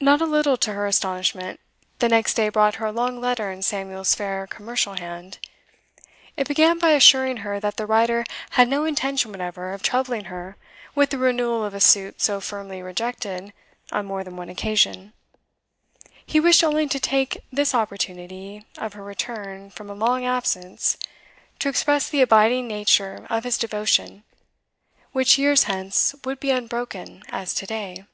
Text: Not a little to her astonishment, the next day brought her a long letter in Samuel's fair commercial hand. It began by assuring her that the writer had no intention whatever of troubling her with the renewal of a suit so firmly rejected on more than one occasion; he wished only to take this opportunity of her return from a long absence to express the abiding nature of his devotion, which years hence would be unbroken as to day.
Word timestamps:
Not 0.00 0.20
a 0.20 0.26
little 0.26 0.56
to 0.56 0.72
her 0.72 0.84
astonishment, 0.84 1.60
the 2.00 2.08
next 2.08 2.34
day 2.34 2.48
brought 2.48 2.74
her 2.82 2.86
a 2.86 2.90
long 2.92 3.20
letter 3.20 3.52
in 3.52 3.62
Samuel's 3.62 4.12
fair 4.12 4.48
commercial 4.48 4.94
hand. 4.94 5.38
It 6.36 6.48
began 6.48 6.80
by 6.80 6.90
assuring 6.90 7.36
her 7.46 7.60
that 7.60 7.76
the 7.76 7.86
writer 7.86 8.24
had 8.58 8.66
no 8.68 8.84
intention 8.84 9.30
whatever 9.30 9.72
of 9.72 9.80
troubling 9.80 10.24
her 10.24 10.56
with 10.96 11.10
the 11.10 11.18
renewal 11.18 11.64
of 11.64 11.72
a 11.72 11.78
suit 11.78 12.20
so 12.20 12.40
firmly 12.40 12.82
rejected 12.82 13.52
on 13.92 14.06
more 14.06 14.24
than 14.24 14.34
one 14.34 14.48
occasion; 14.48 15.12
he 16.26 16.40
wished 16.40 16.64
only 16.64 16.88
to 16.88 16.98
take 16.98 17.44
this 17.52 17.76
opportunity 17.76 18.64
of 18.78 18.94
her 18.94 19.04
return 19.04 19.70
from 19.70 19.88
a 19.88 19.94
long 19.94 20.24
absence 20.24 20.96
to 21.60 21.68
express 21.68 22.08
the 22.10 22.22
abiding 22.22 22.66
nature 22.66 23.24
of 23.30 23.44
his 23.44 23.56
devotion, 23.56 24.24
which 25.12 25.38
years 25.38 25.62
hence 25.70 26.12
would 26.24 26.40
be 26.40 26.50
unbroken 26.50 27.22
as 27.30 27.54
to 27.54 27.66
day. 27.66 28.04